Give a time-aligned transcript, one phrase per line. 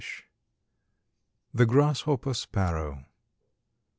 [1.53, 3.05] ]THE GRASSHOPPER SPARROW.